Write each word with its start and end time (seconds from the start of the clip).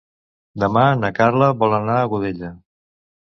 Demà 0.63 0.85
na 1.01 1.11
Carla 1.19 1.49
vol 1.63 1.77
anar 1.81 1.99
a 2.05 2.09
Godella. 2.15 2.53